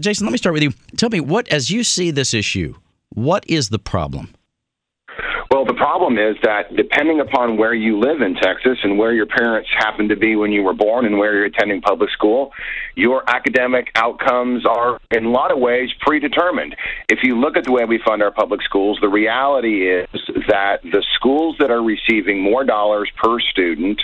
Jason, 0.00 0.26
let 0.26 0.30
me 0.30 0.38
start 0.38 0.52
with 0.52 0.62
you. 0.62 0.72
Tell 0.96 1.10
me 1.10 1.18
what, 1.18 1.48
as 1.48 1.70
you 1.70 1.82
see 1.82 2.12
this 2.12 2.32
issue, 2.32 2.76
what 3.08 3.44
is 3.48 3.70
the 3.70 3.80
problem? 3.80 4.32
Well, 5.50 5.64
the 5.64 5.74
problem 5.74 6.18
is 6.18 6.36
that 6.44 6.76
depending 6.76 7.18
upon 7.18 7.56
where 7.56 7.74
you 7.74 7.98
live 7.98 8.20
in 8.20 8.34
Texas 8.34 8.78
and 8.84 8.96
where 8.96 9.12
your 9.12 9.26
parents 9.26 9.68
happened 9.76 10.10
to 10.10 10.16
be 10.16 10.36
when 10.36 10.52
you 10.52 10.62
were 10.62 10.74
born 10.74 11.04
and 11.04 11.18
where 11.18 11.34
you're 11.34 11.46
attending 11.46 11.80
public 11.80 12.10
school, 12.10 12.52
your 12.94 13.28
academic 13.28 13.88
outcomes 13.96 14.64
are 14.66 15.00
in 15.10 15.24
a 15.24 15.30
lot 15.30 15.50
of 15.50 15.58
ways 15.58 15.88
predetermined. 16.00 16.76
If 17.08 17.20
you 17.24 17.40
look 17.40 17.56
at 17.56 17.64
the 17.64 17.72
way 17.72 17.84
we 17.86 17.98
fund 18.06 18.22
our 18.22 18.30
public 18.30 18.62
schools, 18.62 18.98
the 19.00 19.08
reality 19.08 19.90
is 19.90 20.06
that 20.48 20.82
the 20.82 21.04
schools 21.14 21.56
that 21.58 21.70
are 21.70 21.82
receiving 21.82 22.40
more 22.42 22.64
dollars 22.64 23.10
per 23.22 23.38
student 23.40 24.00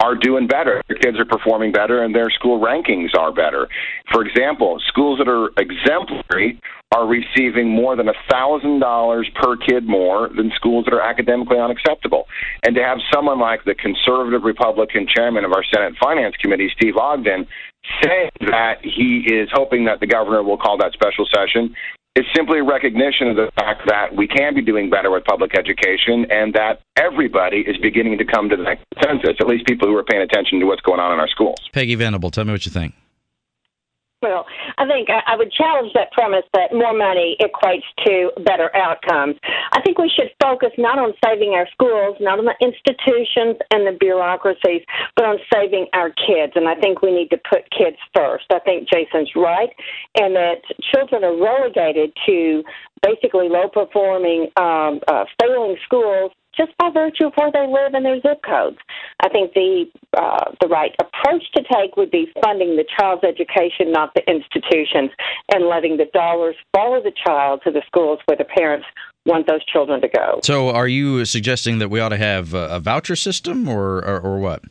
are 0.00 0.14
doing 0.14 0.46
better. 0.46 0.82
Their 0.88 0.98
kids 0.98 1.18
are 1.18 1.24
performing 1.24 1.72
better 1.72 2.02
and 2.02 2.14
their 2.14 2.30
school 2.30 2.60
rankings 2.60 3.16
are 3.18 3.32
better. 3.32 3.68
For 4.12 4.24
example, 4.24 4.80
schools 4.88 5.18
that 5.18 5.28
are 5.28 5.50
exemplary 5.58 6.60
are 6.94 7.06
receiving 7.06 7.68
more 7.68 7.96
than 7.96 8.06
$1,000 8.06 9.34
per 9.34 9.56
kid 9.56 9.86
more 9.86 10.28
than 10.28 10.52
schools 10.54 10.84
that 10.84 10.94
are 10.94 11.02
academically 11.02 11.58
unacceptable. 11.58 12.26
And 12.62 12.76
to 12.76 12.82
have 12.82 12.98
someone 13.12 13.40
like 13.40 13.64
the 13.64 13.74
conservative 13.74 14.44
Republican 14.44 15.06
chairman 15.08 15.44
of 15.44 15.52
our 15.52 15.64
Senate 15.74 15.94
Finance 16.00 16.36
Committee, 16.40 16.70
Steve 16.76 16.96
Ogden, 16.96 17.46
say 18.02 18.30
that 18.40 18.78
he 18.82 19.26
is 19.26 19.48
hoping 19.52 19.84
that 19.86 20.00
the 20.00 20.06
governor 20.06 20.42
will 20.42 20.56
call 20.56 20.78
that 20.78 20.92
special 20.92 21.26
session 21.26 21.74
is 22.16 22.24
simply 22.34 22.58
a 22.58 22.64
recognition 22.64 23.28
of 23.28 23.36
the 23.36 23.50
fact 23.54 23.82
that 23.86 24.16
we 24.16 24.26
can 24.26 24.54
be 24.54 24.62
doing 24.62 24.88
better 24.88 25.10
with 25.10 25.24
public 25.24 25.56
education 25.56 26.26
and 26.30 26.54
that 26.54 26.80
everybody 26.96 27.58
is 27.58 27.76
beginning 27.76 28.16
to 28.18 28.24
come 28.24 28.48
to 28.48 28.56
that 28.56 28.78
consensus, 28.94 29.36
at 29.38 29.46
least 29.46 29.66
people 29.66 29.86
who 29.86 29.94
are 29.96 30.04
paying 30.04 30.22
attention 30.22 30.58
to 30.58 30.66
what's 30.66 30.80
going 30.80 30.98
on 30.98 31.12
in 31.12 31.20
our 31.20 31.28
schools. 31.28 31.58
Peggy 31.72 31.94
Venable, 31.94 32.30
tell 32.30 32.44
me 32.44 32.52
what 32.52 32.64
you 32.64 32.72
think. 32.72 32.94
Well, 34.26 34.44
I 34.76 34.86
think 34.88 35.06
I 35.08 35.36
would 35.36 35.52
challenge 35.52 35.92
that 35.94 36.10
premise 36.10 36.42
that 36.52 36.74
more 36.74 36.92
money 36.92 37.36
equates 37.38 37.86
to 38.06 38.32
better 38.42 38.74
outcomes. 38.74 39.36
I 39.70 39.80
think 39.82 39.98
we 39.98 40.10
should 40.10 40.34
focus 40.42 40.70
not 40.76 40.98
on 40.98 41.14
saving 41.24 41.54
our 41.54 41.68
schools, 41.70 42.16
not 42.18 42.40
on 42.40 42.44
the 42.44 42.58
institutions 42.58 43.62
and 43.70 43.86
the 43.86 43.96
bureaucracies, 44.00 44.82
but 45.14 45.26
on 45.26 45.38
saving 45.54 45.86
our 45.92 46.10
kids. 46.10 46.54
And 46.56 46.66
I 46.66 46.74
think 46.74 47.02
we 47.02 47.14
need 47.14 47.30
to 47.30 47.38
put 47.48 47.70
kids 47.70 47.98
first. 48.16 48.46
I 48.50 48.58
think 48.58 48.88
Jason's 48.90 49.30
right, 49.36 49.70
and 50.18 50.34
that 50.34 50.66
children 50.92 51.22
are 51.22 51.38
relegated 51.38 52.10
to 52.26 52.64
basically 53.02 53.48
low 53.48 53.68
performing, 53.68 54.50
um, 54.56 54.98
uh, 55.06 55.24
failing 55.40 55.76
schools 55.84 56.32
just 56.56 56.76
by 56.78 56.90
virtue 56.92 57.26
of 57.26 57.32
where 57.36 57.52
they 57.52 57.66
live 57.66 57.94
and 57.94 58.04
their 58.04 58.20
zip 58.20 58.42
codes. 58.42 58.78
I 59.26 59.28
think 59.28 59.54
the 59.54 59.86
uh, 60.16 60.52
the 60.60 60.68
right 60.68 60.94
approach 61.00 61.42
to 61.56 61.62
take 61.62 61.96
would 61.96 62.12
be 62.12 62.28
funding 62.42 62.76
the 62.76 62.84
child's 62.96 63.24
education, 63.24 63.90
not 63.90 64.14
the 64.14 64.22
institutions, 64.30 65.10
and 65.52 65.66
letting 65.66 65.96
the 65.96 66.06
dollars 66.14 66.54
follow 66.72 67.02
the 67.02 67.12
child 67.26 67.62
to 67.64 67.72
the 67.72 67.82
schools 67.86 68.20
where 68.26 68.36
the 68.36 68.44
parents 68.44 68.86
want 69.24 69.48
those 69.48 69.64
children 69.64 70.00
to 70.00 70.08
go. 70.08 70.40
So, 70.44 70.70
are 70.70 70.86
you 70.86 71.24
suggesting 71.24 71.80
that 71.80 71.88
we 71.88 71.98
ought 71.98 72.10
to 72.10 72.16
have 72.16 72.54
a 72.54 72.78
voucher 72.78 73.16
system, 73.16 73.68
or 73.68 73.96
or, 74.04 74.20
or 74.20 74.38
what? 74.38 74.62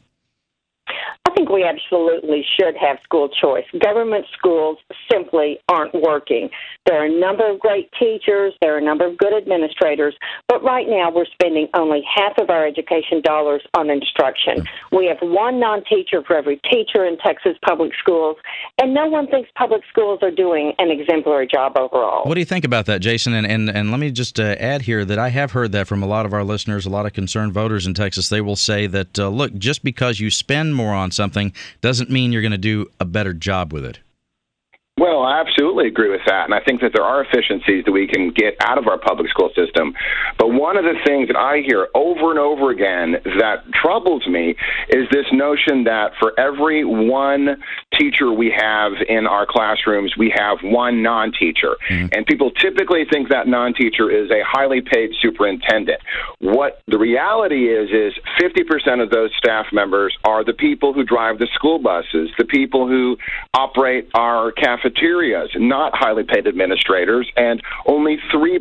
I 1.26 1.32
think 1.36 1.50
we 1.50 1.66
absolutely 1.66 2.46
should 2.58 2.76
have 2.78 2.98
school 3.04 3.28
choice. 3.28 3.66
Government 3.84 4.26
schools 4.38 4.78
simply 5.12 5.60
aren't 5.68 5.94
working. 5.94 6.50
There 6.86 7.02
are 7.02 7.06
a 7.06 7.20
number 7.20 7.50
of 7.52 7.60
great 7.60 7.90
teachers, 8.00 8.54
there 8.62 8.76
are 8.76 8.78
a 8.78 8.84
number 8.84 9.06
of 9.06 9.18
good 9.18 9.34
administrators, 9.34 10.16
but 10.56 10.64
right 10.64 10.88
now 10.88 11.12
we're 11.12 11.26
spending 11.26 11.68
only 11.74 12.02
half 12.16 12.38
of 12.38 12.50
our 12.50 12.66
education 12.66 13.22
dollars 13.22 13.62
on 13.74 13.90
instruction. 13.90 14.66
We 14.92 15.06
have 15.08 15.18
one 15.22 15.60
non 15.60 15.84
teacher 15.84 16.24
for 16.26 16.38
every 16.38 16.62
teacher 16.72 17.06
in 17.06 17.18
Texas 17.18 17.58
public 17.66 17.92
schools, 18.00 18.38
and 18.82 18.94
no 18.94 19.06
one 19.08 19.28
thinks 19.28 19.50
public 19.58 19.82
schools 19.90 20.20
are 20.22 20.32
doing 20.32 20.74
an 20.80 20.92
exemplary 20.92 21.48
job 21.48 21.78
overall. 21.78 22.24
What 22.24 22.36
do 22.36 22.40
you 22.40 22.46
think 22.46 22.64
about 22.64 22.86
that, 22.86 23.02
Jason? 23.02 23.34
And, 23.34 23.46
and, 23.46 23.70
and 23.70 23.92
let 23.92 24.00
me 24.00 24.12
just 24.12 24.40
uh, 24.40 24.56
add 24.58 24.84
here 24.84 25.04
that 25.04 25.20
I 25.20 25.28
have 25.28 25.52
heard 25.52 25.74
that 25.74 25.88
from 25.88 26.02
a 26.02 26.08
lot 26.08 26.26
of 26.26 26.34
our 26.34 26.46
listeners, 26.46 26.86
a 26.86 26.90
lot 26.90 27.06
of 27.06 27.12
concerned 27.12 27.52
voters 27.52 27.86
in 27.86 27.94
Texas. 27.94 28.30
They 28.30 28.42
will 28.42 28.56
say 28.56 28.88
that, 28.88 29.20
uh, 29.20 29.28
look, 29.28 29.54
just 29.56 29.84
because 29.84 30.22
you 30.22 30.32
spend 30.32 30.74
more 30.74 30.94
on 30.94 31.12
something, 31.12 31.36
something 31.36 31.54
doesn't 31.82 32.10
mean 32.10 32.32
you're 32.32 32.42
going 32.42 32.52
to 32.52 32.58
do 32.58 32.88
a 33.00 33.06
better 33.06 33.34
job 33.34 33.74
with 33.74 33.84
it. 33.84 34.00
Well, 34.98 35.24
I 35.24 35.42
absolutely 35.42 35.88
agree 35.88 36.10
with 36.10 36.22
that. 36.26 36.46
And 36.46 36.54
I 36.54 36.62
think 36.64 36.80
that 36.80 36.92
there 36.94 37.04
are 37.04 37.22
efficiencies 37.22 37.84
that 37.84 37.92
we 37.92 38.08
can 38.08 38.32
get 38.32 38.56
out 38.62 38.78
of 38.78 38.88
our 38.88 38.98
public 38.98 39.30
school 39.30 39.50
system. 39.54 39.94
But 40.40 40.54
one 40.54 40.78
of 40.78 40.86
the 40.86 40.96
things 41.06 41.28
that 41.28 41.36
I 41.36 41.60
hear 41.68 41.90
over 41.94 42.32
and 42.32 42.40
over 42.40 42.72
again 42.72 43.18
that 43.40 43.66
troubles 43.74 44.26
me 44.26 44.56
is 44.88 45.04
this 45.12 45.26
notion 45.34 45.84
that 45.84 46.14
for 46.18 46.32
every 46.40 46.86
one 46.86 47.62
teacher 48.00 48.32
we 48.32 48.56
have 48.56 48.94
in 49.10 49.28
our 49.28 49.46
classrooms, 49.46 50.16
we 50.18 50.34
have 50.34 50.60
one 50.64 51.04
non 51.04 51.34
teacher. 51.38 51.76
Mm-hmm. 51.90 52.14
And 52.14 52.26
people 52.26 52.52
typically 52.52 53.04
think 53.04 53.28
that 53.28 53.50
non 53.50 53.74
teacher 53.74 54.10
is 54.10 54.32
a 54.32 54.48
highly 54.48 54.80
paid 54.80 55.10
superintendent. 55.22 56.00
What 56.40 56.82
the 56.88 56.98
reality 56.98 57.68
is, 57.68 57.90
is 57.92 58.14
50% 58.40 59.04
of 59.04 59.10
those 59.10 59.32
staff 59.38 59.66
members 59.74 60.16
are 60.24 60.46
the 60.46 60.54
people 60.54 60.94
who 60.94 61.04
drive 61.04 61.40
the 61.40 61.50
school 61.54 61.80
buses, 61.80 62.30
the 62.38 62.46
people 62.46 62.88
who 62.88 63.18
operate 63.54 64.08
our 64.14 64.54
cafeterias 64.54 64.85
cafeterias, 64.86 65.50
not 65.56 65.94
highly 65.96 66.24
paid 66.24 66.48
administrators, 66.48 67.32
and 67.36 67.62
only 67.86 68.18
3% 68.34 68.60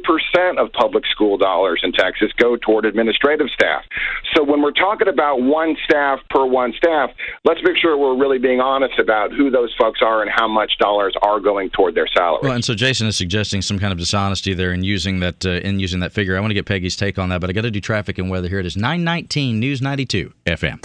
of 0.58 0.72
public 0.72 1.04
school 1.06 1.36
dollars 1.36 1.80
in 1.82 1.92
Texas 1.92 2.30
go 2.38 2.56
toward 2.56 2.84
administrative 2.84 3.48
staff. 3.54 3.84
So 4.34 4.42
when 4.42 4.62
we're 4.62 4.72
talking 4.72 5.08
about 5.08 5.42
one 5.42 5.76
staff 5.84 6.20
per 6.30 6.44
one 6.44 6.72
staff, 6.76 7.10
let's 7.44 7.60
make 7.62 7.76
sure 7.76 7.96
we're 7.96 8.18
really 8.18 8.38
being 8.38 8.60
honest 8.60 8.98
about 8.98 9.32
who 9.32 9.50
those 9.50 9.74
folks 9.78 10.00
are 10.02 10.22
and 10.22 10.30
how 10.34 10.48
much 10.48 10.78
dollars 10.78 11.14
are 11.22 11.40
going 11.40 11.70
toward 11.70 11.94
their 11.94 12.08
salary. 12.08 12.40
Well, 12.42 12.52
and 12.52 12.64
so 12.64 12.74
Jason 12.74 13.06
is 13.06 13.16
suggesting 13.16 13.62
some 13.62 13.78
kind 13.78 13.92
of 13.92 13.98
dishonesty 13.98 14.54
there 14.54 14.72
in 14.72 14.82
using 14.82 15.20
that 15.20 15.44
uh, 15.44 15.50
in 15.50 15.80
using 15.80 16.00
that 16.00 16.12
figure. 16.12 16.36
I 16.36 16.40
want 16.40 16.50
to 16.50 16.54
get 16.54 16.66
Peggy's 16.66 16.96
take 16.96 17.18
on 17.18 17.28
that, 17.28 17.40
but 17.40 17.50
I 17.50 17.52
got 17.52 17.62
to 17.62 17.70
do 17.70 17.80
traffic 17.80 18.18
and 18.18 18.30
weather 18.30 18.48
here. 18.48 18.58
It 18.58 18.66
is 18.66 18.76
919 18.76 19.60
News 19.60 19.80
92 19.82 20.32
FM. 20.46 20.80